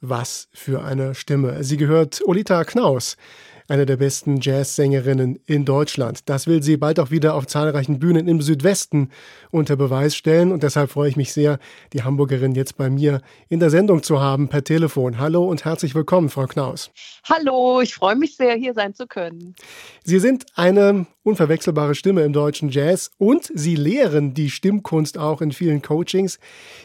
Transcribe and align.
Was 0.00 0.48
für 0.52 0.84
eine 0.84 1.14
Stimme. 1.14 1.64
Sie 1.64 1.76
gehört 1.76 2.20
Olita 2.24 2.64
Knaus 2.64 3.16
eine 3.68 3.86
der 3.86 3.96
besten 3.96 4.40
Jazzsängerinnen 4.40 5.40
in 5.46 5.64
Deutschland. 5.64 6.28
Das 6.28 6.46
will 6.46 6.62
sie 6.62 6.76
bald 6.76 7.00
auch 7.00 7.10
wieder 7.10 7.34
auf 7.34 7.46
zahlreichen 7.46 7.98
Bühnen 7.98 8.28
im 8.28 8.40
Südwesten 8.40 9.10
unter 9.50 9.76
Beweis 9.76 10.14
stellen 10.14 10.52
und 10.52 10.62
deshalb 10.62 10.90
freue 10.90 11.08
ich 11.08 11.16
mich 11.16 11.32
sehr, 11.32 11.58
die 11.92 12.02
Hamburgerin 12.02 12.54
jetzt 12.54 12.76
bei 12.76 12.90
mir 12.90 13.20
in 13.48 13.60
der 13.60 13.70
Sendung 13.70 14.02
zu 14.02 14.20
haben 14.20 14.48
per 14.48 14.62
Telefon. 14.62 15.18
Hallo 15.18 15.44
und 15.44 15.64
herzlich 15.64 15.94
willkommen, 15.94 16.28
Frau 16.28 16.46
Knaus. 16.46 16.90
Hallo, 17.24 17.80
ich 17.80 17.94
freue 17.94 18.16
mich 18.16 18.36
sehr, 18.36 18.54
hier 18.54 18.74
sein 18.74 18.94
zu 18.94 19.06
können. 19.06 19.54
Sie 20.04 20.20
sind 20.20 20.46
eine 20.54 21.06
unverwechselbare 21.24 21.96
Stimme 21.96 22.22
im 22.22 22.32
deutschen 22.32 22.70
Jazz 22.70 23.10
und 23.18 23.50
Sie 23.52 23.74
lehren 23.74 24.32
die 24.34 24.50
Stimmkunst 24.50 25.18
auch 25.18 25.40
in 25.40 25.50
vielen 25.50 25.82
Coachings. 25.82 26.38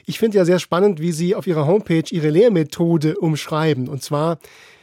Ich 0.06 0.18
finde 0.18 0.38
ja 0.38 0.46
sehr 0.46 0.60
spannend, 0.60 1.00
wie 1.00 1.12
Sie 1.12 1.36
auf 1.36 1.46
Ihrer 1.46 1.68
Homepage 1.68 2.04
Ihre 2.10 2.30
Lehrmethode 2.30 3.18
umschreiben. 3.18 3.88
Und 3.88 4.02
zwar 4.02 4.40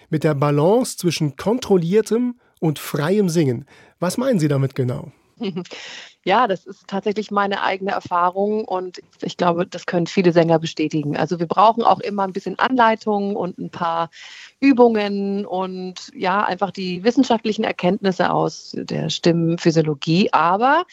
mit 0.09 0.25
der 0.25 0.35
Balance 0.35 0.97
zwischen 0.97 1.37
kontrolliertem 1.37 2.39
und 2.61 2.79
freiem 2.79 3.29
Singen. 3.29 3.67
Was 3.99 4.17
meinen 4.17 4.39
Sie 4.39 4.49
damit 4.49 4.75
genau? 4.75 5.13
Ja, 6.25 6.49
das 6.49 6.67
ist 6.67 6.89
tatsächlich 6.89 7.31
meine 7.31 7.63
eigene 7.63 7.93
Erfahrung 7.93 8.65
und 8.65 9.01
ich 9.23 9.37
glaube, 9.37 9.67
das 9.67 9.87
können 9.87 10.09
viele 10.09 10.33
Sänger 10.33 10.59
bestätigen. 10.59 11.17
Also 11.17 11.39
wir 11.39 11.47
brauchen 11.47 11.85
auch 11.85 12.01
immer 12.01 12.25
ein 12.25 12.33
bisschen 12.33 12.59
Anleitung 12.59 13.37
und 13.37 13.57
ein 13.59 13.71
paar 13.71 14.11
Übungen 14.59 15.47
und 15.47 16.11
ja, 16.15 16.45
einfach 16.45 16.73
die 16.73 17.05
wissenschaftlichen 17.05 17.63
Erkenntnisse 17.63 18.33
aus 18.33 18.73
der 18.75 19.11
Stimmenphysiologie. 19.11 20.33
Aber 20.33 20.85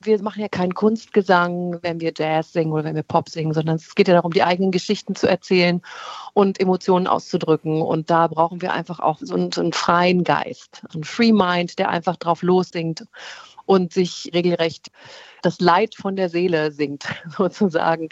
wir 0.00 0.22
machen 0.22 0.40
ja 0.40 0.48
keinen 0.48 0.74
Kunstgesang, 0.74 1.80
wenn 1.82 2.00
wir 2.00 2.12
Jazz 2.16 2.52
singen 2.52 2.72
oder 2.72 2.84
wenn 2.84 2.94
wir 2.94 3.02
Pop 3.02 3.28
singen, 3.28 3.52
sondern 3.52 3.76
es 3.76 3.96
geht 3.96 4.06
ja 4.06 4.14
darum, 4.14 4.32
die 4.32 4.44
eigenen 4.44 4.70
Geschichten 4.70 5.16
zu 5.16 5.28
erzählen 5.28 5.82
und 6.34 6.60
Emotionen 6.60 7.08
auszudrücken. 7.08 7.82
Und 7.82 8.10
da 8.10 8.28
brauchen 8.28 8.62
wir 8.62 8.72
einfach 8.72 9.00
auch 9.00 9.18
so 9.20 9.34
einen, 9.34 9.50
so 9.50 9.60
einen 9.60 9.72
freien 9.72 10.22
Geist, 10.22 10.82
einen 10.94 11.02
Free 11.02 11.32
Mind, 11.32 11.80
der 11.80 11.88
einfach 11.88 12.16
drauf 12.16 12.42
lossingt 12.42 13.04
und 13.68 13.92
sich 13.92 14.30
regelrecht 14.32 14.90
das 15.42 15.60
Leid 15.60 15.94
von 15.94 16.16
der 16.16 16.28
Seele 16.28 16.72
singt, 16.72 17.04
sozusagen. 17.36 18.08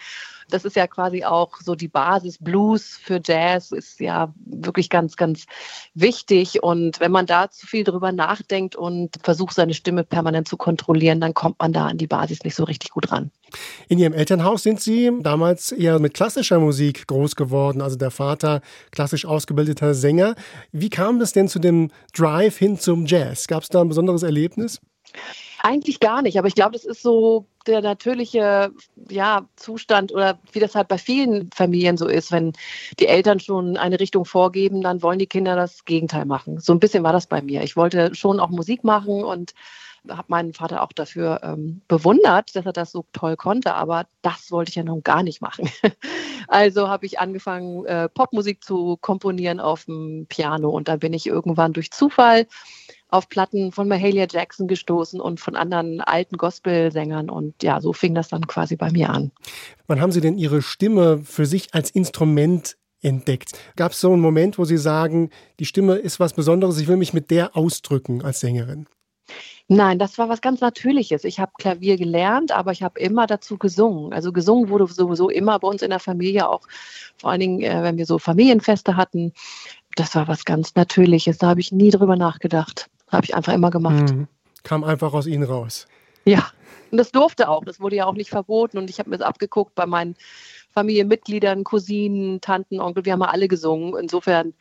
Das 0.49 0.65
ist 0.65 0.77
ja 0.77 0.87
quasi 0.87 1.25
auch 1.25 1.57
so 1.61 1.75
die 1.75 1.89
Basis. 1.89 2.39
Blues 2.39 3.01
für 3.03 3.21
Jazz 3.25 3.73
ist 3.73 3.99
ja 3.99 4.33
wirklich 4.45 4.91
ganz, 4.91 5.17
ganz 5.17 5.47
wichtig. 5.95 6.62
Und 6.62 7.01
wenn 7.01 7.11
man 7.11 7.27
da 7.27 7.51
zu 7.51 7.67
viel 7.67 7.83
drüber 7.83 8.12
nachdenkt 8.12 8.77
und 8.77 9.17
versucht, 9.25 9.55
seine 9.55 9.75
Stimme 9.75 10.05
permanent 10.05 10.47
zu 10.47 10.57
kontrollieren, 10.57 11.21
dann 11.21 11.34
kommt 11.34 11.59
man 11.59 11.73
da 11.73 11.87
an 11.87 11.99
die 11.99 12.07
Basis 12.07 12.45
nicht 12.45 12.55
so 12.55 12.62
richtig 12.62 12.91
gut 12.91 13.11
ran. 13.11 13.33
In 13.89 13.99
Ihrem 13.99 14.12
Elternhaus 14.12 14.62
sind 14.62 14.81
Sie 14.81 15.11
damals 15.21 15.73
eher 15.73 15.99
mit 15.99 16.15
klassischer 16.15 16.61
Musik 16.61 17.09
groß 17.09 17.34
geworden, 17.34 17.81
also 17.81 17.97
der 17.97 18.12
Vater 18.12 18.61
klassisch 18.93 19.25
ausgebildeter 19.25 19.95
Sänger. 19.95 20.37
Wie 20.71 20.91
kam 20.91 21.19
das 21.19 21.33
denn 21.33 21.49
zu 21.49 21.59
dem 21.59 21.91
Drive 22.15 22.57
hin 22.57 22.79
zum 22.79 23.07
Jazz? 23.07 23.49
Gab 23.49 23.65
es 23.65 23.69
da 23.69 23.81
ein 23.81 23.89
besonderes 23.89 24.23
Erlebnis? 24.23 24.81
Eigentlich 25.62 26.00
gar 26.00 26.22
nicht, 26.22 26.39
aber 26.39 26.48
ich 26.48 26.55
glaube, 26.55 26.72
das 26.72 26.84
ist 26.84 27.03
so 27.03 27.47
der 27.67 27.81
natürliche 27.81 28.70
ja, 29.09 29.48
Zustand 29.56 30.12
oder 30.12 30.39
wie 30.53 30.61
das 30.61 30.75
halt 30.75 30.89
bei 30.89 30.98
vielen 30.98 31.50
Familien 31.53 31.97
so 31.97 32.06
ist, 32.06 32.31
wenn 32.31 32.53
die 33.00 33.09
Eltern 33.09 33.41
schon 33.41 33.77
eine 33.77 33.98
Richtung 33.98 34.25
vorgeben, 34.25 34.83
dann 34.83 35.03
wollen 35.03 35.19
die 35.19 35.27
Kinder 35.27 35.56
das 35.56 35.84
Gegenteil 35.84 36.25
machen. 36.25 36.61
So 36.61 36.72
ein 36.72 36.81
bisschen 36.81 37.03
war 37.03 37.12
das 37.12 37.27
bei 37.27 37.42
mir. 37.42 37.62
Ich 37.62 37.77
wollte 37.77 38.14
schon 38.14 38.39
auch 38.39 38.50
Musik 38.50 38.84
machen 38.84 39.25
und 39.25 39.55
habe 40.09 40.27
meinen 40.28 40.53
Vater 40.53 40.83
auch 40.83 40.92
dafür 40.92 41.41
ähm, 41.42 41.81
bewundert, 41.89 42.55
dass 42.55 42.67
er 42.67 42.72
das 42.72 42.92
so 42.92 43.05
toll 43.12 43.37
konnte, 43.37 43.75
aber 43.75 44.06
das 44.22 44.50
wollte 44.50 44.70
ich 44.70 44.77
ja 44.77 44.84
nun 44.84 45.03
gar 45.03 45.22
nicht 45.22 45.41
machen. 45.41 45.69
also 46.48 46.89
habe 46.89 47.06
ich 47.06 47.19
angefangen, 47.19 47.84
äh, 47.87 48.09
Popmusik 48.09 48.62
zu 48.62 48.97
komponieren 48.98 49.61
auf 49.61 49.87
dem 49.87 50.27
Piano 50.28 50.70
und 50.70 50.89
dann 50.89 50.98
bin 50.98 51.12
ich 51.12 51.27
irgendwann 51.27 51.72
durch 51.72 51.91
Zufall 51.91 52.47
auf 53.17 53.28
Platten 53.28 53.72
von 53.72 53.89
Mahalia 53.89 54.27
Jackson 54.31 54.69
gestoßen 54.69 55.20
und 55.20 55.41
von 55.41 55.56
anderen 55.56 56.00
alten 56.00 56.36
Gospelsängern. 56.36 57.31
Und 57.31 57.62
ja, 57.62 57.81
so 57.81 57.93
fing 57.93 58.15
das 58.15 58.28
dann 58.28 58.47
quasi 58.47 58.77
bei 58.77 58.91
mir 58.91 59.10
an. 59.10 59.32
Wann 59.87 60.00
haben 60.00 60.12
Sie 60.12 60.21
denn 60.21 60.38
Ihre 60.38 60.62
Stimme 60.62 61.21
für 61.25 61.47
sich 61.47 61.75
als 61.75 61.91
Instrument 61.91 62.77
entdeckt? 63.00 63.53
Gab 63.77 63.93
es 63.93 64.00
so 64.00 64.12
einen 64.12 64.21
Moment, 64.21 64.59
wo 64.59 64.65
Sie 64.65 64.78
sagen, 64.78 65.31
die 65.59 65.65
Stimme 65.65 65.94
ist 65.94 66.21
was 66.21 66.34
Besonderes, 66.34 66.78
ich 66.78 66.88
will 66.88 66.97
mich 66.97 67.12
mit 67.12 67.31
der 67.31 67.56
ausdrücken 67.56 68.22
als 68.22 68.41
Sängerin? 68.41 68.87
Nein, 69.69 69.98
das 69.98 70.16
war 70.16 70.28
was 70.28 70.41
ganz 70.41 70.60
Natürliches. 70.60 71.25
Ich 71.25 71.41
habe 71.41 71.50
Klavier 71.59 71.97
gelernt, 71.97 72.53
aber 72.53 72.71
ich 72.71 72.84
habe 72.84 73.00
immer 73.00 73.27
dazu 73.27 73.59
gesungen. 73.59 74.12
Also 74.12 74.31
gesungen 74.33 74.69
wurde 74.69 74.87
sowieso 74.87 75.28
immer 75.28 75.59
bei 75.59 75.66
uns 75.66 75.83
in 75.83 75.91
der 75.91 75.98
Familie, 75.98 76.48
auch 76.48 76.62
vor 77.19 77.31
allen 77.31 77.41
Dingen, 77.41 77.62
äh, 77.62 77.83
wenn 77.83 77.97
wir 77.97 78.06
so 78.06 78.19
Familienfeste 78.19 78.97
hatten. 78.97 79.33
Das 79.97 80.15
war 80.15 80.28
was 80.28 80.44
ganz 80.44 80.77
Natürliches. 80.77 81.38
Da 81.38 81.48
habe 81.48 81.60
ich 81.60 81.72
nie 81.72 81.91
drüber 81.91 82.15
nachgedacht. 82.15 82.88
Habe 83.09 83.25
ich 83.25 83.34
einfach 83.34 83.53
immer 83.53 83.71
gemacht. 83.71 84.15
Mhm. 84.15 84.28
Kam 84.62 84.84
einfach 84.84 85.12
aus 85.12 85.27
Ihnen 85.27 85.44
raus. 85.44 85.87
Ja, 86.25 86.50
und 86.91 86.99
das 86.99 87.12
durfte 87.12 87.49
auch. 87.49 87.65
Das 87.65 87.81
wurde 87.81 87.97
ja 87.97 88.06
auch 88.06 88.15
nicht 88.15 88.31
verboten. 88.31 88.78
Und 88.78 88.91
ich 88.91 88.99
habe 88.99 89.11
mir 89.11 89.19
das 89.19 89.27
abgeguckt 89.27 89.75
bei 89.75 89.87
meinen 89.87 90.17
Familienmitgliedern, 90.71 91.65
Cousinen, 91.65 92.41
Tanten, 92.41 92.81
Onkel. 92.81 93.05
Wir 93.05 93.12
haben 93.12 93.21
ja 93.21 93.28
alle 93.28 93.49
gesungen. 93.49 93.95
Insofern, 94.00 94.55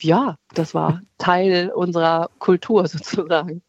ja, 0.00 0.36
das 0.54 0.74
war 0.74 1.02
Teil 1.18 1.70
unserer 1.74 2.30
Kultur 2.38 2.86
sozusagen. 2.86 3.62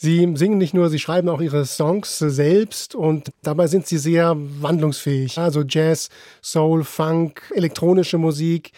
Sie 0.00 0.32
singen 0.36 0.58
nicht 0.58 0.74
nur, 0.74 0.90
Sie 0.90 1.00
schreiben 1.00 1.28
auch 1.28 1.40
Ihre 1.40 1.64
Songs 1.64 2.18
selbst 2.18 2.94
und 2.94 3.32
dabei 3.42 3.66
sind 3.66 3.88
Sie 3.88 3.98
sehr 3.98 4.36
wandlungsfähig. 4.36 5.38
Also 5.38 5.64
Jazz, 5.66 6.08
Soul, 6.40 6.84
Funk, 6.84 7.42
elektronische 7.52 8.16
Musik 8.16 8.70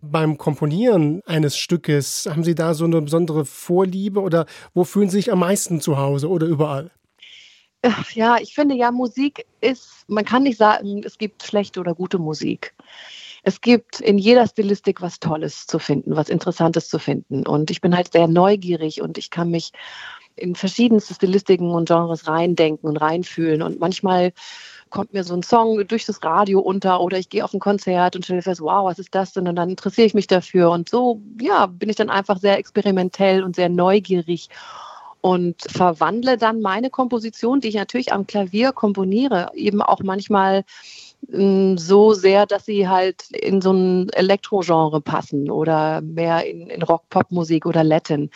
beim 0.00 0.38
Komponieren 0.38 1.22
eines 1.26 1.56
Stückes, 1.56 2.26
haben 2.30 2.44
Sie 2.44 2.54
da 2.54 2.74
so 2.74 2.84
eine 2.84 3.02
besondere 3.02 3.44
Vorliebe 3.44 4.20
oder 4.20 4.46
wo 4.74 4.84
fühlen 4.84 5.10
Sie 5.10 5.18
sich 5.18 5.32
am 5.32 5.40
meisten 5.40 5.80
zu 5.80 5.98
Hause 5.98 6.28
oder 6.28 6.46
überall? 6.46 6.90
Ja, 8.12 8.38
ich 8.40 8.54
finde 8.54 8.74
ja, 8.74 8.90
Musik 8.90 9.46
ist, 9.60 10.04
man 10.08 10.24
kann 10.24 10.42
nicht 10.42 10.58
sagen, 10.58 11.02
es 11.04 11.16
gibt 11.18 11.44
schlechte 11.44 11.78
oder 11.80 11.94
gute 11.94 12.18
Musik. 12.18 12.74
Es 13.44 13.60
gibt 13.60 14.00
in 14.00 14.18
jeder 14.18 14.46
Stilistik 14.46 15.00
was 15.00 15.20
Tolles 15.20 15.66
zu 15.66 15.78
finden, 15.78 16.16
was 16.16 16.28
Interessantes 16.28 16.88
zu 16.88 16.98
finden. 16.98 17.46
Und 17.46 17.70
ich 17.70 17.80
bin 17.80 17.96
halt 17.96 18.12
sehr 18.12 18.26
neugierig 18.26 19.00
und 19.00 19.16
ich 19.16 19.30
kann 19.30 19.50
mich 19.50 19.70
in 20.34 20.54
verschiedenste 20.54 21.14
Stilistiken 21.14 21.70
und 21.70 21.88
Genres 21.88 22.26
reindenken 22.26 22.88
und 22.88 22.96
reinfühlen. 22.96 23.62
Und 23.62 23.80
manchmal 23.80 24.32
kommt 24.90 25.12
mir 25.12 25.24
so 25.24 25.34
ein 25.34 25.42
Song 25.42 25.86
durch 25.86 26.06
das 26.06 26.22
Radio 26.22 26.60
unter 26.60 27.00
oder 27.00 27.18
ich 27.18 27.28
gehe 27.28 27.44
auf 27.44 27.54
ein 27.54 27.60
Konzert 27.60 28.16
und 28.16 28.24
stelle 28.24 28.42
fest, 28.42 28.60
wow, 28.60 28.84
was 28.84 28.98
ist 28.98 29.14
das 29.14 29.32
denn? 29.32 29.48
Und 29.48 29.56
dann 29.56 29.70
interessiere 29.70 30.06
ich 30.06 30.14
mich 30.14 30.26
dafür. 30.26 30.70
Und 30.70 30.88
so, 30.88 31.20
ja, 31.40 31.66
bin 31.66 31.88
ich 31.88 31.96
dann 31.96 32.10
einfach 32.10 32.38
sehr 32.38 32.58
experimentell 32.58 33.42
und 33.42 33.56
sehr 33.56 33.68
neugierig 33.68 34.48
und 35.20 35.62
verwandle 35.62 36.38
dann 36.38 36.60
meine 36.60 36.90
Komposition, 36.90 37.60
die 37.60 37.68
ich 37.68 37.74
natürlich 37.74 38.12
am 38.12 38.26
Klavier 38.26 38.72
komponiere, 38.72 39.50
eben 39.54 39.82
auch 39.82 40.00
manchmal 40.02 40.64
mm, 41.28 41.76
so 41.76 42.14
sehr, 42.14 42.46
dass 42.46 42.64
sie 42.66 42.88
halt 42.88 43.30
in 43.32 43.60
so 43.60 43.72
ein 43.72 44.08
Elektrogenre 44.10 45.00
passen 45.00 45.50
oder 45.50 46.00
mehr 46.02 46.46
in, 46.46 46.68
in 46.70 46.82
Rock-Pop-Musik 46.82 47.66
oder 47.66 47.82
Latin. 47.82 48.30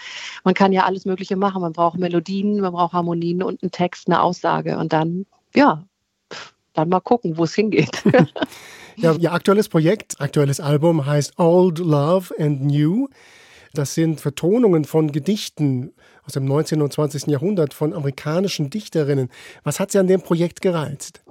Man 0.44 0.54
kann 0.54 0.72
ja 0.72 0.84
alles 0.84 1.04
Mögliche 1.04 1.36
machen. 1.36 1.62
Man 1.62 1.72
braucht 1.72 1.98
Melodien, 1.98 2.60
man 2.60 2.72
braucht 2.72 2.92
Harmonien 2.92 3.42
und 3.42 3.62
einen 3.62 3.70
Text, 3.70 4.08
eine 4.08 4.22
Aussage. 4.22 4.76
Und 4.78 4.92
dann, 4.92 5.26
ja, 5.54 5.84
dann 6.74 6.88
mal 6.88 7.00
gucken, 7.00 7.36
wo 7.36 7.44
es 7.44 7.54
hingeht. 7.54 8.02
ja, 8.96 9.14
Ihr 9.14 9.32
aktuelles 9.32 9.68
Projekt, 9.68 10.20
aktuelles 10.20 10.60
Album 10.60 11.06
heißt 11.06 11.38
Old 11.38 11.78
Love 11.78 12.34
and 12.38 12.62
New. 12.62 13.08
Das 13.74 13.94
sind 13.94 14.20
Vertonungen 14.20 14.84
von 14.84 15.12
Gedichten 15.12 15.92
aus 16.26 16.34
dem 16.34 16.44
19. 16.44 16.82
und 16.82 16.92
20. 16.92 17.26
Jahrhundert 17.26 17.74
von 17.74 17.94
amerikanischen 17.94 18.70
Dichterinnen. 18.70 19.30
Was 19.64 19.80
hat 19.80 19.90
Sie 19.92 19.98
an 19.98 20.06
dem 20.06 20.20
Projekt 20.20 20.60
gereizt? 20.60 21.22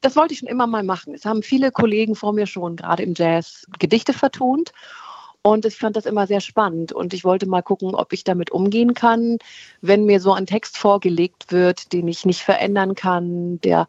Das 0.00 0.16
wollte 0.16 0.34
ich 0.34 0.40
schon 0.40 0.48
immer 0.48 0.66
mal 0.66 0.82
machen. 0.82 1.14
Es 1.14 1.24
haben 1.24 1.42
viele 1.42 1.70
Kollegen 1.70 2.14
vor 2.14 2.32
mir 2.32 2.46
schon 2.46 2.76
gerade 2.76 3.02
im 3.02 3.14
Jazz 3.14 3.66
Gedichte 3.78 4.12
vertont. 4.12 4.72
Und 5.46 5.64
ich 5.64 5.76
fand 5.76 5.94
das 5.94 6.06
immer 6.06 6.26
sehr 6.26 6.40
spannend 6.40 6.92
und 6.92 7.14
ich 7.14 7.22
wollte 7.22 7.46
mal 7.46 7.62
gucken, 7.62 7.94
ob 7.94 8.12
ich 8.12 8.24
damit 8.24 8.50
umgehen 8.50 8.94
kann, 8.94 9.38
wenn 9.80 10.04
mir 10.04 10.18
so 10.18 10.32
ein 10.32 10.44
Text 10.44 10.76
vorgelegt 10.76 11.52
wird, 11.52 11.92
den 11.92 12.08
ich 12.08 12.26
nicht 12.26 12.42
verändern 12.42 12.96
kann, 12.96 13.60
der 13.60 13.86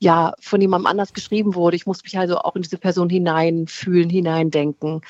ja 0.00 0.34
von 0.40 0.60
jemandem 0.60 0.88
anders 0.88 1.12
geschrieben 1.12 1.54
wurde. 1.54 1.76
Ich 1.76 1.86
muss 1.86 2.02
mich 2.02 2.18
also 2.18 2.38
auch 2.38 2.56
in 2.56 2.62
diese 2.62 2.78
Person 2.78 3.08
hineinfühlen, 3.08 4.10
hineindenken 4.10 5.02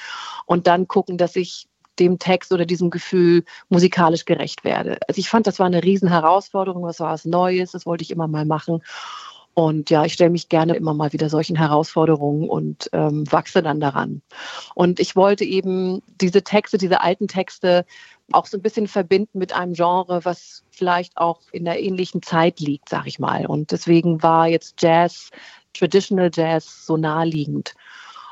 und 0.44 0.66
dann 0.66 0.88
gucken, 0.88 1.16
dass 1.16 1.36
ich 1.36 1.68
dem 1.98 2.18
Text 2.18 2.52
oder 2.52 2.66
diesem 2.66 2.90
Gefühl 2.90 3.44
musikalisch 3.70 4.26
gerecht 4.26 4.64
werde. 4.64 4.98
Also 5.08 5.18
ich 5.18 5.30
fand, 5.30 5.46
das 5.46 5.58
war 5.58 5.66
eine 5.66 5.82
Riesenherausforderung, 5.82 6.82
was 6.82 7.00
war 7.00 7.12
was 7.12 7.24
Neues, 7.24 7.72
das 7.72 7.86
wollte 7.86 8.02
ich 8.02 8.10
immer 8.10 8.28
mal 8.28 8.44
machen. 8.44 8.82
Und 9.58 9.90
ja, 9.90 10.04
ich 10.04 10.12
stelle 10.12 10.30
mich 10.30 10.48
gerne 10.48 10.76
immer 10.76 10.94
mal 10.94 11.12
wieder 11.12 11.28
solchen 11.28 11.56
Herausforderungen 11.56 12.48
und 12.48 12.88
ähm, 12.92 13.24
wachse 13.28 13.60
dann 13.60 13.80
daran. 13.80 14.22
Und 14.76 15.00
ich 15.00 15.16
wollte 15.16 15.44
eben 15.44 16.00
diese 16.20 16.44
Texte, 16.44 16.78
diese 16.78 17.00
alten 17.00 17.26
Texte 17.26 17.84
auch 18.30 18.46
so 18.46 18.56
ein 18.56 18.62
bisschen 18.62 18.86
verbinden 18.86 19.36
mit 19.36 19.52
einem 19.52 19.72
Genre, 19.72 20.24
was 20.24 20.62
vielleicht 20.70 21.16
auch 21.16 21.40
in 21.50 21.64
der 21.64 21.82
ähnlichen 21.82 22.22
Zeit 22.22 22.60
liegt, 22.60 22.88
sag 22.88 23.08
ich 23.08 23.18
mal. 23.18 23.46
Und 23.46 23.72
deswegen 23.72 24.22
war 24.22 24.46
jetzt 24.46 24.80
Jazz, 24.80 25.30
Traditional 25.74 26.30
Jazz 26.32 26.86
so 26.86 26.96
naheliegend. 26.96 27.74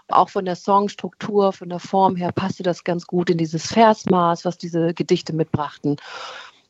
Auch 0.06 0.28
von 0.28 0.44
der 0.44 0.54
Songstruktur, 0.54 1.52
von 1.52 1.70
der 1.70 1.80
Form 1.80 2.14
her 2.14 2.30
passte 2.30 2.62
das 2.62 2.84
ganz 2.84 3.04
gut 3.04 3.30
in 3.30 3.38
dieses 3.38 3.66
Versmaß, 3.66 4.44
was 4.44 4.58
diese 4.58 4.94
Gedichte 4.94 5.32
mitbrachten. 5.32 5.96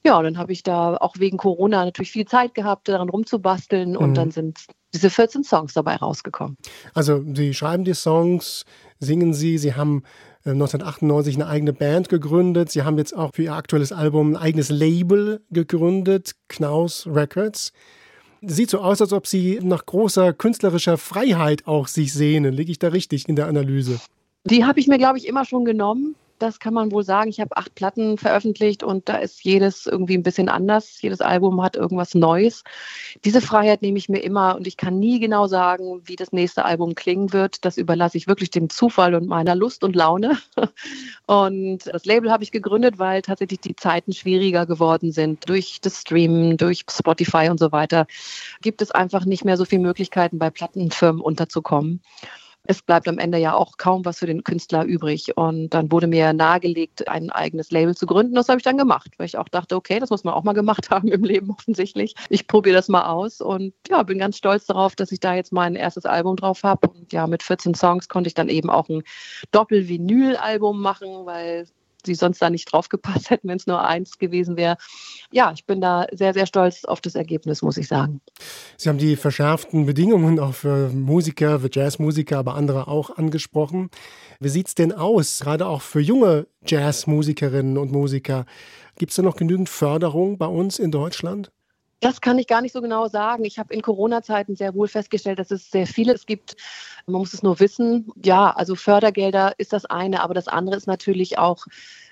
Ja, 0.07 0.19
und 0.19 0.23
dann 0.23 0.39
habe 0.39 0.53
ich 0.53 0.63
da 0.63 0.97
auch 0.99 1.17
wegen 1.19 1.37
Corona 1.37 1.85
natürlich 1.85 2.13
viel 2.13 2.27
Zeit 2.27 2.55
gehabt, 2.55 2.87
daran 2.87 3.09
rumzubasteln 3.09 3.97
und 3.97 4.11
mhm. 4.11 4.15
dann 4.15 4.31
sind 4.31 4.61
diese 4.95 5.11
14 5.11 5.43
Songs 5.43 5.75
dabei 5.75 5.97
rausgekommen. 5.97 6.57
Also 6.95 7.25
Sie 7.35 7.53
schreiben 7.55 7.83
die 7.83 7.93
Songs, 7.93 8.65
singen 9.01 9.35
sie, 9.35 9.59
Sie 9.59 9.75
haben 9.75 10.05
1998 10.45 11.35
äh, 11.35 11.43
eine 11.43 11.51
eigene 11.51 11.73
Band 11.73 12.09
gegründet. 12.09 12.71
Sie 12.71 12.85
haben 12.85 12.99
jetzt 12.99 13.17
auch 13.17 13.35
für 13.35 13.43
Ihr 13.43 13.55
aktuelles 13.55 13.91
Album 13.91 14.35
ein 14.35 14.37
eigenes 14.37 14.69
Label 14.69 15.41
gegründet, 15.51 16.37
Knaus 16.47 17.09
Records. 17.09 17.73
Sieht 18.43 18.71
so 18.71 18.79
aus, 18.79 19.01
als 19.01 19.13
ob 19.13 19.27
Sie 19.27 19.59
nach 19.61 19.87
großer 19.87 20.33
künstlerischer 20.35 20.99
Freiheit 20.99 21.67
auch 21.67 21.89
sich 21.89 22.13
sehnen. 22.13 22.55
Liege 22.55 22.71
ich 22.71 22.79
da 22.79 22.89
richtig 22.89 23.29
in 23.29 23.35
der 23.35 23.49
Analyse? 23.49 23.99
Die 24.45 24.65
habe 24.65 24.79
ich 24.79 24.87
mir, 24.87 24.99
glaube 24.99 25.19
ich, 25.19 25.27
immer 25.27 25.45
schon 25.45 25.65
genommen 25.65 26.15
das 26.39 26.59
kann 26.61 26.75
man 26.75 26.93
wohl 26.93 27.05
sagen. 27.05 27.31
Ich 27.31 27.41
habe 27.41 27.57
acht 27.57 27.75
Platten 27.75 28.19
veröffentlicht 28.19 28.83
und 28.83 29.09
da 29.09 29.17
ist 29.17 29.45
jedes 29.45 29.87
irgendwie 29.87 30.17
ein 30.17 30.23
bisschen 30.23 30.49
anders. 30.49 31.01
Jedes 31.01 31.21
Album 31.21 31.63
hat 31.63 31.77
irgendwas 31.77 32.15
Neues. 32.15 32.65
Diese 33.25 33.41
Freiheit 33.41 33.83
nehme 33.83 33.99
ich 33.99 34.09
mir 34.09 34.21
immer 34.21 34.57
und 34.57 34.67
ich 34.67 34.77
kann 34.77 34.99
nie 34.99 35.21
genau 35.21 35.47
sagen, 35.47 36.03
wie 36.05 36.17
das 36.17 36.33
nächste 36.33 36.65
Album 36.65 36.95
klingen 36.95 37.33
wird. 37.33 37.65
Das 37.65 37.77
überlasse 37.77 38.17
ich 38.17 38.27
wirklich 38.27 38.51
dem 38.51 38.69
Zufall 38.69 39.15
und 39.15 39.27
meiner 39.27 39.55
Lust 39.55 39.85
und 39.85 39.97
Laune. 39.97 40.39
Und 41.27 41.87
das 41.87 42.05
Label 42.05 42.31
habe 42.31 42.45
ich 42.45 42.53
gegründet, 42.53 42.99
weil 42.99 43.21
tatsächlich 43.23 43.61
die 43.61 43.75
Zeiten 43.75 44.13
schwieriger 44.13 44.65
geworden 44.65 45.11
sind. 45.11 45.49
Durch 45.49 45.81
das 45.81 46.01
Streamen, 46.03 46.57
durch 46.57 46.85
Spotify 46.89 47.49
und 47.51 47.59
so 47.59 47.73
weiter 47.73 48.07
gibt 48.63 48.81
es 48.81 48.93
einfach 48.93 49.25
nicht 49.25 49.45
mehr 49.45 49.57
so 49.57 49.65
viele 49.65 49.83
Möglichkeiten, 49.83 50.39
bei 50.39 50.51
Plattenfirmen 50.51 51.21
unterzukommen 51.21 52.01
es 52.69 52.83
bleibt 52.83 53.09
am 53.09 53.19
Ende 53.19 53.39
ja 53.39 53.55
auch 53.55 53.77
kaum 53.77 54.05
was 54.05 54.19
für 54.19 54.27
den 54.27 54.45
Künstler 54.45 54.85
übrig. 54.85 55.37
Und 55.37 55.71
dann 55.71 55.91
wurde 55.91 56.07
mir 56.07 56.33
nahegelegt, 56.33 57.09
ein 57.09 57.31
eigenes 57.31 57.71
Label 57.71 57.95
zu 57.97 58.07
gründen. 58.07 58.35
Das 58.35 58.49
habe 58.49 58.59
ich 58.59 58.65
dann 58.65 58.79
gemacht, 58.79 59.13
weil 59.19 59.27
ich 59.27 59.39
auch 59.39 59.49
dachte, 59.49 59.77
okay, 59.77 59.99
das 59.99 60.11
muss 60.11 60.25
man 60.25 60.35
auch 60.35 60.45
mal 60.45 60.53
gemacht 60.53 60.91
haben 60.91 61.09
im 61.09 61.25
Leben 61.25 61.51
offensichtlich. 61.51 62.15
Ich 62.29 62.47
probiere 62.47 62.77
das 62.77 62.89
mal 62.89 63.07
aus 63.07 63.41
und 63.41 63.75
ja, 63.89 64.03
bin 64.03 64.19
ganz 64.19 64.37
stolz 64.37 64.67
darauf, 64.67 64.97
dass 64.97 65.13
ich 65.13 65.21
da 65.21 65.35
jetzt 65.35 65.53
mein 65.53 65.77
erstes 65.77 66.07
Album 66.07 66.37
drauf 66.37 66.63
habe. 66.63 66.89
Und 66.89 67.13
ja, 67.13 67.27
mit 67.27 67.43
14 67.43 67.75
Songs 67.75 68.09
konnte 68.09 68.29
ich 68.29 68.35
dann 68.35 68.49
eben 68.49 68.71
auch 68.71 68.89
ein 68.89 69.03
Doppel-Vinyl-Album 69.53 70.81
machen, 70.81 71.27
weil 71.27 71.67
die 72.07 72.15
sonst 72.15 72.41
da 72.41 72.51
nicht 72.51 72.71
drauf 72.73 72.89
gepasst 72.89 73.31
hätten, 73.31 73.49
wenn 73.49 73.57
es 73.57 73.67
nur 73.67 73.83
eins 73.83 74.19
gewesen 74.19 74.57
wäre. 74.57 74.77
Ja, 75.31 75.53
ich 75.53 75.67
bin 75.67 75.81
da 75.81 76.07
sehr, 76.13 76.35
sehr 76.35 76.47
stolz 76.47 76.85
auf 76.85 77.01
das 77.01 77.15
Ergebnis, 77.15 77.63
muss 77.63 77.77
ich 77.77 77.89
sagen. 77.89 78.21
Sie 78.77 78.89
haben 78.89 78.99
die 78.99 79.17
verschärften 79.17 79.87
Bedingungen 79.87 80.39
auch 80.39 80.55
für 80.55 80.89
Musiker, 80.91 81.61
für 81.61 81.71
Jazzmusiker, 81.73 82.39
aber 82.39 82.55
andere 82.55 82.89
auch 82.89 83.17
angesprochen. 83.17 83.91
Wie 84.41 84.49
sieht 84.49 84.69
es 84.69 84.75
denn 84.75 84.93
aus, 84.93 85.41
gerade 85.41 85.67
auch 85.67 85.83
für 85.83 86.01
junge 86.01 86.47
Jazzmusikerinnen 86.67 87.79
und 87.79 87.93
Musiker? 87.93 88.47
Gibt 88.99 89.11
es 89.11 89.17
da 89.17 89.23
noch 89.23 89.37
genügend 89.37 89.69
Förderung 89.69 90.39
bei 90.39 90.47
uns 90.47 90.79
in 90.79 90.91
Deutschland? 90.91 91.51
Das 92.01 92.21
kann 92.21 92.39
ich 92.39 92.47
gar 92.47 92.61
nicht 92.61 92.73
so 92.73 92.83
genau 92.83 93.09
sagen. 93.09 93.45
Ich 93.45 93.59
habe 93.59 93.73
in 93.73 93.81
Corona-Zeiten 93.81 94.55
sehr 94.55 94.75
wohl 94.75 94.87
festgestellt, 94.87 95.39
dass 95.39 95.51
es 95.51 95.71
sehr 95.71 95.87
viele 95.87 96.15
gibt. 96.27 96.57
Man 97.07 97.21
muss 97.21 97.33
es 97.33 97.43
nur 97.43 97.59
wissen. 97.59 98.11
Ja, 98.23 98.51
also 98.51 98.75
Fördergelder 98.75 99.55
ist 99.59 99.73
das 99.73 99.87
eine, 99.87 100.23
aber 100.23 100.35
das 100.35 100.49
andere 100.49 100.77
ist 100.77 100.87
natürlich 100.87 101.39
auch 101.39 101.67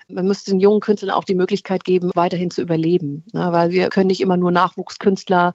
man 0.07 0.27
müsste 0.27 0.51
den 0.51 0.59
jungen 0.59 0.79
Künstlern 0.79 1.11
auch 1.11 1.23
die 1.23 1.35
Möglichkeit 1.35 1.83
geben, 1.83 2.11
weiterhin 2.13 2.51
zu 2.51 2.61
überleben. 2.61 3.23
Ne? 3.33 3.51
Weil 3.51 3.71
wir 3.71 3.89
können 3.89 4.07
nicht 4.07 4.21
immer 4.21 4.37
nur 4.37 4.51
Nachwuchskünstler 4.51 5.53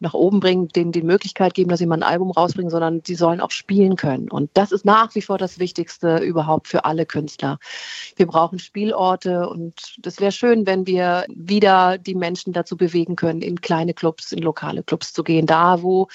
nach 0.00 0.14
oben 0.14 0.40
bringen, 0.40 0.68
denen 0.68 0.92
die 0.92 1.02
Möglichkeit 1.02 1.54
geben, 1.54 1.70
dass 1.70 1.80
sie 1.80 1.86
mal 1.86 1.96
ein 1.96 2.02
Album 2.02 2.30
rausbringen, 2.30 2.70
sondern 2.70 3.02
die 3.02 3.16
sollen 3.16 3.40
auch 3.40 3.50
spielen 3.50 3.96
können. 3.96 4.30
Und 4.30 4.50
das 4.54 4.70
ist 4.70 4.84
nach 4.84 5.14
wie 5.14 5.22
vor 5.22 5.38
das 5.38 5.58
Wichtigste 5.58 6.18
überhaupt 6.18 6.68
für 6.68 6.84
alle 6.84 7.06
Künstler. 7.06 7.58
Wir 8.16 8.26
brauchen 8.26 8.58
Spielorte 8.58 9.48
und 9.48 9.96
das 9.98 10.20
wäre 10.20 10.32
schön, 10.32 10.66
wenn 10.66 10.86
wir 10.86 11.24
wieder 11.28 11.98
die 11.98 12.14
Menschen 12.14 12.52
dazu 12.52 12.76
bewegen 12.76 13.16
können, 13.16 13.42
in 13.42 13.60
kleine 13.60 13.94
Clubs, 13.94 14.30
in 14.32 14.42
lokale 14.42 14.82
Clubs 14.82 15.12
zu 15.12 15.24
gehen, 15.24 15.46
da 15.46 15.82
wo 15.82 16.08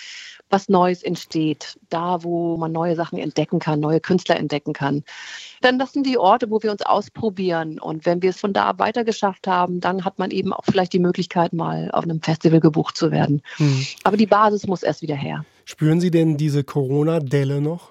was 0.53 0.69
Neues 0.69 1.01
entsteht, 1.01 1.79
da 1.89 2.23
wo 2.23 2.57
man 2.57 2.71
neue 2.71 2.95
Sachen 2.95 3.17
entdecken 3.17 3.57
kann, 3.57 3.79
neue 3.79 3.99
Künstler 3.99 4.37
entdecken 4.37 4.71
kann. 4.71 5.03
Denn 5.63 5.79
das 5.79 5.93
sind 5.93 6.05
die 6.05 6.19
Orte, 6.19 6.51
wo 6.51 6.61
wir 6.61 6.71
uns 6.71 6.83
ausprobieren. 6.83 7.79
Und 7.79 8.05
wenn 8.05 8.21
wir 8.21 8.29
es 8.29 8.39
von 8.39 8.53
da 8.53 8.77
weiter 8.77 9.03
geschafft 9.03 9.47
haben, 9.47 9.81
dann 9.81 10.05
hat 10.05 10.19
man 10.19 10.29
eben 10.29 10.53
auch 10.53 10.63
vielleicht 10.63 10.93
die 10.93 10.99
Möglichkeit, 10.99 11.53
mal 11.53 11.89
auf 11.91 12.03
einem 12.03 12.21
Festival 12.21 12.59
gebucht 12.59 12.95
zu 12.95 13.11
werden. 13.11 13.41
Hm. 13.57 13.85
Aber 14.03 14.15
die 14.15 14.27
Basis 14.27 14.67
muss 14.67 14.83
erst 14.83 15.01
wieder 15.01 15.15
her. 15.15 15.43
Spüren 15.65 15.99
Sie 15.99 16.11
denn 16.11 16.37
diese 16.37 16.63
Corona-Delle 16.63 17.59
noch? 17.59 17.89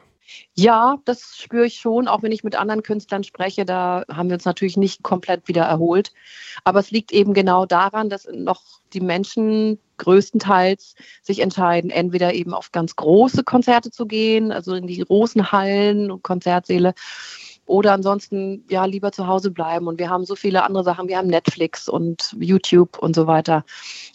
Ja, 0.54 0.98
das 1.04 1.36
spüre 1.36 1.66
ich 1.66 1.76
schon, 1.76 2.08
auch 2.08 2.22
wenn 2.22 2.32
ich 2.32 2.44
mit 2.44 2.56
anderen 2.56 2.82
Künstlern 2.82 3.24
spreche. 3.24 3.64
Da 3.64 4.04
haben 4.08 4.28
wir 4.28 4.34
uns 4.34 4.44
natürlich 4.44 4.76
nicht 4.76 5.02
komplett 5.02 5.48
wieder 5.48 5.62
erholt. 5.62 6.12
Aber 6.64 6.80
es 6.80 6.90
liegt 6.90 7.12
eben 7.12 7.32
genau 7.34 7.66
daran, 7.66 8.10
dass 8.10 8.28
noch 8.32 8.62
die 8.92 9.00
Menschen 9.00 9.78
größtenteils 9.96 10.94
sich 11.22 11.40
entscheiden, 11.40 11.90
entweder 11.90 12.34
eben 12.34 12.54
auf 12.54 12.72
ganz 12.72 12.96
große 12.96 13.44
Konzerte 13.44 13.90
zu 13.90 14.06
gehen, 14.06 14.52
also 14.52 14.74
in 14.74 14.86
die 14.86 14.98
großen 14.98 15.52
Hallen 15.52 16.10
und 16.10 16.22
Konzertsäle, 16.22 16.94
oder 17.66 17.92
ansonsten 17.92 18.64
ja 18.68 18.84
lieber 18.84 19.12
zu 19.12 19.26
Hause 19.26 19.50
bleiben. 19.50 19.86
Und 19.86 19.98
wir 19.98 20.10
haben 20.10 20.24
so 20.24 20.34
viele 20.34 20.64
andere 20.64 20.84
Sachen. 20.84 21.08
Wir 21.08 21.18
haben 21.18 21.28
Netflix 21.28 21.88
und 21.88 22.36
YouTube 22.38 22.98
und 22.98 23.14
so 23.14 23.26
weiter. 23.26 23.64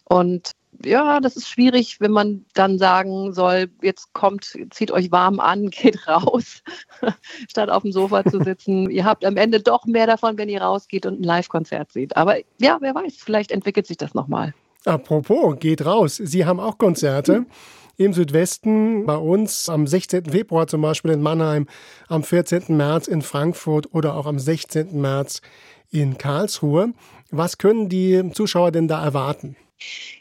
Und 0.03 0.51
ja, 0.83 1.19
das 1.19 1.35
ist 1.35 1.47
schwierig, 1.47 1.99
wenn 1.99 2.11
man 2.11 2.45
dann 2.53 2.77
sagen 2.77 3.33
soll, 3.33 3.69
jetzt 3.81 4.13
kommt, 4.13 4.57
zieht 4.71 4.91
euch 4.91 5.11
warm 5.11 5.39
an, 5.39 5.69
geht 5.71 6.07
raus, 6.07 6.61
statt 7.49 7.69
auf 7.69 7.83
dem 7.83 7.91
Sofa 7.91 8.23
zu 8.23 8.43
sitzen. 8.43 8.89
ihr 8.89 9.05
habt 9.05 9.25
am 9.25 9.37
Ende 9.37 9.59
doch 9.59 9.85
mehr 9.85 10.07
davon, 10.07 10.37
wenn 10.37 10.49
ihr 10.49 10.61
rausgeht 10.61 11.05
und 11.05 11.19
ein 11.19 11.23
Live-Konzert 11.23 11.91
seht. 11.91 12.15
Aber 12.15 12.37
ja, 12.59 12.77
wer 12.81 12.95
weiß, 12.95 13.15
vielleicht 13.17 13.51
entwickelt 13.51 13.87
sich 13.87 13.97
das 13.97 14.13
nochmal. 14.13 14.53
Apropos, 14.85 15.57
geht 15.59 15.85
raus. 15.85 16.15
Sie 16.15 16.45
haben 16.45 16.59
auch 16.59 16.77
Konzerte. 16.77 17.45
Im 17.99 18.13
Südwesten, 18.13 19.07
bei 19.07 19.17
uns 19.17 19.69
am 19.69 19.87
16. 19.87 20.25
Februar 20.25 20.67
zum 20.67 20.83
Beispiel 20.83 21.11
in 21.11 21.21
Mannheim, 21.21 21.65
am 22.07 22.21
14. 22.21 22.77
März 22.77 23.07
in 23.07 23.23
Frankfurt 23.23 23.91
oder 23.91 24.13
auch 24.13 24.27
am 24.27 24.37
16. 24.37 25.01
März 25.01 25.41
in 25.89 26.19
Karlsruhe. 26.19 26.93
Was 27.31 27.57
können 27.57 27.89
die 27.89 28.31
Zuschauer 28.33 28.71
denn 28.71 28.87
da 28.87 29.03
erwarten? 29.03 29.55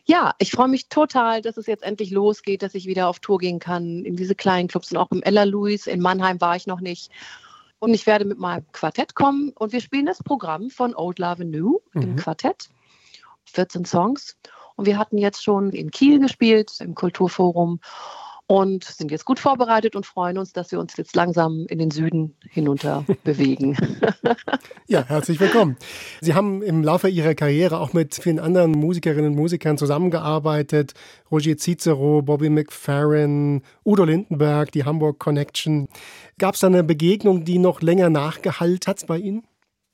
Ja, 0.05 0.35
ich 0.38 0.50
freue 0.50 0.69
mich 0.69 0.88
total, 0.88 1.43
dass 1.43 1.56
es 1.56 1.67
jetzt 1.67 1.82
endlich 1.82 2.11
losgeht, 2.11 2.62
dass 2.62 2.75
ich 2.75 2.87
wieder 2.87 3.08
auf 3.08 3.20
Tour 3.20 3.38
gehen 3.38 3.58
kann 3.58 4.05
in 4.05 4.17
diese 4.17 4.35
kleinen 4.35 4.69
Clubs 4.69 4.93
und 4.93 4.99
auch 4.99 5.11
im 5.11 5.23
Ella 5.23 5.44
Louis. 5.44 5.87
In 5.87 6.00
Mannheim 6.00 6.41
war 6.41 6.56
ich 6.56 6.67
noch 6.67 6.81
nicht. 6.81 7.11
Und 7.79 7.93
ich 7.94 8.06
werde 8.06 8.25
mit 8.25 8.38
meinem 8.38 8.64
Quartett 8.73 9.14
kommen 9.14 9.50
und 9.50 9.73
wir 9.73 9.81
spielen 9.81 10.06
das 10.06 10.23
Programm 10.23 10.71
von 10.71 10.95
Old 10.95 11.19
Love 11.19 11.42
and 11.42 11.50
New 11.50 11.81
mhm. 11.92 12.02
im 12.02 12.16
Quartett. 12.16 12.69
14 13.45 13.85
Songs. 13.85 14.37
Und 14.76 14.87
wir 14.87 14.99
hatten 14.99 15.19
jetzt 15.19 15.42
schon 15.42 15.71
in 15.71 15.90
Kiel 15.90 16.21
gespielt, 16.21 16.81
im 16.81 16.95
Kulturforum 16.95 17.81
und 18.47 18.85
sind 18.85 19.11
jetzt 19.11 19.25
gut 19.25 19.41
vorbereitet 19.41 19.97
und 19.97 20.07
freuen 20.07 20.38
uns, 20.38 20.53
dass 20.53 20.71
wir 20.71 20.79
uns 20.79 20.97
jetzt 20.97 21.17
langsam 21.17 21.67
in 21.69 21.79
den 21.79 21.91
Süden 21.91 22.37
hinunter 22.49 23.05
bewegen. 23.25 23.76
ja, 24.87 25.05
herzlich 25.05 25.41
willkommen. 25.41 25.76
Sie 26.21 26.35
haben 26.35 26.62
im 26.62 26.85
Laufe 26.85 27.09
Ihrer 27.09 27.35
Karriere 27.35 27.81
auch 27.81 27.93
mit 27.93 28.15
vielen 28.15 28.38
anderen 28.38 28.73
Musikerinnen 28.73 29.33
und 29.33 29.37
Musikern 29.37 29.79
zusammengearbeitet. 29.79 30.95
Roger 31.31 31.57
Cicero, 31.57 32.23
Bobby 32.23 32.50
McFerrin, 32.50 33.62
Udo 33.85 34.05
Lindenberg, 34.05 34.71
die 34.73 34.85
Hamburg 34.85 35.19
Connection. 35.19 35.88
Gab 36.38 36.55
es 36.55 36.61
da 36.61 36.69
eine 36.69 36.85
Begegnung, 36.85 37.45
die 37.45 37.59
noch 37.59 37.83
länger 37.83 38.11
nachgehalten 38.11 38.87
hat 38.87 39.07
bei 39.07 39.19
Ihnen? 39.19 39.43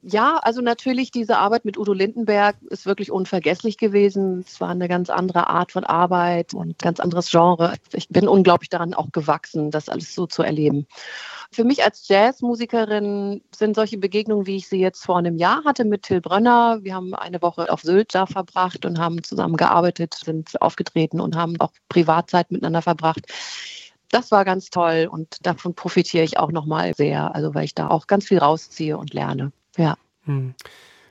Ja, 0.05 0.39
also 0.39 0.63
natürlich 0.63 1.13
diese 1.13 1.39
Arbeit 1.39 1.65
mit 1.65 1.79
Udo 1.79 1.93
Lindenberg 1.93 2.57
ist 2.71 2.87
wirklich 2.87 3.13
unvergesslich 3.13 3.79
gewesen. 3.79 4.41
Es 4.45 4.61
war 4.61 4.71
eine 4.71 4.89
ganz 4.89 5.11
andere 5.11 5.47
Art 5.47 5.71
von 5.71 5.85
Arbeit 5.85 6.55
und 6.55 6.77
ganz 6.81 6.99
anderes 6.99 7.31
Genre. 7.31 7.75
Ich 7.93 8.09
bin 8.09 8.27
unglaublich 8.27 8.69
daran 8.69 8.95
auch 8.95 9.13
gewachsen, 9.13 9.71
das 9.71 9.89
alles 9.89 10.13
so 10.13 10.27
zu 10.27 10.43
erleben. 10.43 10.89
Für 11.53 11.63
mich 11.63 11.85
als 11.85 12.09
Jazzmusikerin 12.09 13.43
sind 13.55 13.77
solche 13.77 13.97
Begegnungen, 13.97 14.47
wie 14.47 14.57
ich 14.57 14.69
sie 14.69 14.81
jetzt 14.81 15.05
vor 15.05 15.19
einem 15.19 15.37
Jahr 15.37 15.63
hatte 15.65 15.85
mit 15.85 16.03
Till 16.03 16.21
Brönner. 16.21 16.81
Wir 16.83 16.97
haben 16.97 17.15
eine 17.15 17.41
Woche 17.41 17.71
auf 17.71 17.83
Sylt 17.83 18.13
da 18.13 18.27
verbracht 18.27 18.85
und 18.85 18.99
haben 18.99 19.23
zusammen 19.23 19.57
gearbeitet, 19.57 20.15
sind 20.15 20.61
aufgetreten 20.61 21.21
und 21.21 21.37
haben 21.37 21.61
auch 21.61 21.71
Privatzeit 21.89 22.51
miteinander 22.51 22.83
verbracht 22.83 23.27
das 24.11 24.31
war 24.31 24.45
ganz 24.45 24.69
toll 24.69 25.09
und 25.11 25.47
davon 25.47 25.75
profitiere 25.75 26.25
ich 26.25 26.39
auch 26.39 26.53
nochmal 26.53 26.93
sehr, 26.95 27.35
also 27.35 27.55
weil 27.55 27.65
ich 27.65 27.75
da 27.75 27.89
auch 27.89 28.07
ganz 28.07 28.29
viel 28.29 28.39
rausziehe 28.39 28.99
und 28.99 29.15
lerne. 29.15 29.53
Ja. 29.77 29.97
Hm. 30.25 30.55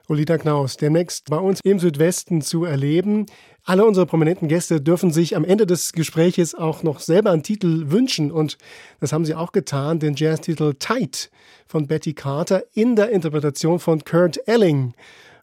Olita 0.07 0.37
Knaus, 0.37 0.75
demnächst 0.75 1.29
bei 1.29 1.37
uns 1.37 1.61
im 1.63 1.79
Südwesten 1.79 2.41
zu 2.41 2.65
erleben. 2.65 3.27
Alle 3.63 3.85
unsere 3.85 4.05
prominenten 4.05 4.49
Gäste 4.49 4.81
dürfen 4.81 5.11
sich 5.11 5.37
am 5.37 5.45
Ende 5.45 5.65
des 5.65 5.93
Gespräches 5.93 6.53
auch 6.53 6.83
noch 6.83 6.99
selber 6.99 7.31
einen 7.31 7.43
Titel 7.43 7.91
wünschen. 7.91 8.29
Und 8.29 8.57
das 8.99 9.13
haben 9.13 9.23
sie 9.23 9.35
auch 9.35 9.53
getan, 9.53 9.99
den 9.99 10.15
Jazztitel 10.15 10.73
Tight 10.73 11.31
von 11.65 11.87
Betty 11.87 12.13
Carter 12.13 12.63
in 12.73 12.97
der 12.97 13.11
Interpretation 13.11 13.79
von 13.79 14.03
Kurt 14.03 14.45
Elling. 14.47 14.93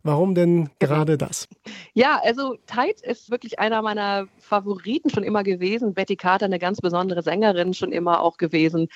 Warum 0.09 0.35
denn 0.35 0.71
gerade 0.79 1.19
das? 1.19 1.47
Ja, 1.93 2.19
also 2.25 2.57
Tide 2.67 2.99
ist 3.03 3.31
wirklich 3.31 3.59
einer 3.59 3.83
meiner 3.83 4.27
Favoriten 4.39 5.11
schon 5.11 5.23
immer 5.23 5.43
gewesen. 5.43 5.93
Betty 5.93 6.17
Carter, 6.17 6.47
eine 6.47 6.59
ganz 6.59 6.81
besondere 6.81 7.23
Sängerin, 7.23 7.75
schon 7.75 7.93
immer 7.93 8.23
auch 8.23 8.39
gewesen. 8.39 8.89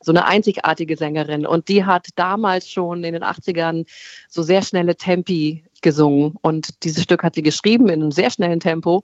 So 0.00 0.12
eine 0.12 0.26
einzigartige 0.26 0.96
Sängerin. 0.96 1.44
Und 1.44 1.66
die 1.66 1.84
hat 1.84 2.10
damals 2.14 2.70
schon 2.70 3.02
in 3.02 3.14
den 3.14 3.24
80ern 3.24 3.84
so 4.28 4.44
sehr 4.44 4.62
schnelle 4.62 4.94
Tempi 4.94 5.64
gesungen. 5.80 6.34
Und 6.42 6.84
dieses 6.84 7.02
Stück 7.02 7.22
hat 7.22 7.34
sie 7.34 7.42
geschrieben 7.42 7.88
in 7.88 8.02
einem 8.02 8.12
sehr 8.12 8.30
schnellen 8.30 8.60
Tempo 8.60 9.02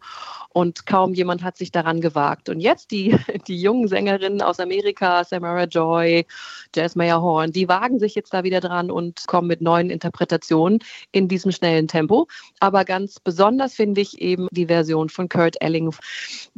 und 0.50 0.86
kaum 0.86 1.14
jemand 1.14 1.42
hat 1.42 1.56
sich 1.56 1.70
daran 1.70 2.00
gewagt. 2.00 2.48
Und 2.48 2.60
jetzt 2.60 2.90
die, 2.90 3.16
die 3.46 3.60
jungen 3.60 3.88
Sängerinnen 3.88 4.40
aus 4.42 4.60
Amerika, 4.60 5.24
Samara 5.24 5.64
Joy, 5.64 6.26
Jazz 6.74 6.96
Mayer 6.96 7.20
Horn, 7.20 7.52
die 7.52 7.68
wagen 7.68 7.98
sich 7.98 8.14
jetzt 8.14 8.32
da 8.32 8.42
wieder 8.42 8.60
dran 8.60 8.90
und 8.90 9.26
kommen 9.26 9.48
mit 9.48 9.60
neuen 9.60 9.90
Interpretationen 9.90 10.78
in 11.12 11.28
diesem 11.28 11.52
schnellen 11.52 11.88
Tempo. 11.88 12.26
Aber 12.60 12.84
ganz 12.84 13.20
besonders 13.20 13.74
finde 13.74 14.00
ich 14.00 14.20
eben 14.20 14.48
die 14.50 14.66
Version 14.66 15.08
von 15.08 15.28
Kurt 15.28 15.60
Elling. 15.60 15.94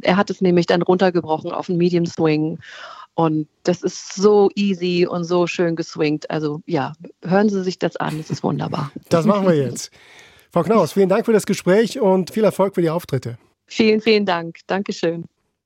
Er 0.01 0.17
hat 0.17 0.29
es 0.29 0.41
nämlich 0.41 0.65
dann 0.65 0.81
runtergebrochen 0.81 1.51
auf 1.51 1.69
einen 1.69 1.77
Medium 1.77 2.05
Swing. 2.05 2.59
Und 3.19 3.49
das 3.63 3.81
ist 3.81 4.15
so 4.15 4.49
easy 4.55 5.05
und 5.05 5.25
so 5.25 5.45
schön 5.45 5.75
geswingt. 5.75 6.31
Also 6.31 6.61
ja, 6.65 6.93
hören 7.21 7.49
Sie 7.49 7.61
sich 7.65 7.77
das 7.77 7.97
an, 7.97 8.17
es 8.17 8.29
ist 8.29 8.43
wunderbar. 8.43 8.93
Das 9.09 9.25
machen 9.25 9.45
wir 9.45 9.55
jetzt. 9.55 9.91
Frau 10.53 10.63
Knaus, 10.63 10.93
vielen 10.93 11.09
Dank 11.09 11.25
für 11.25 11.33
das 11.33 11.45
Gespräch 11.45 11.99
und 11.99 12.31
viel 12.31 12.45
Erfolg 12.45 12.75
für 12.75 12.81
die 12.81 12.89
Auftritte. 12.89 13.37
Vielen, 13.65 13.99
vielen 13.99 14.25
Dank. 14.25 14.59
Dankeschön. 14.67 15.25